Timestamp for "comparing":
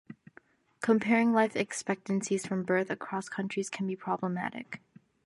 0.81-1.31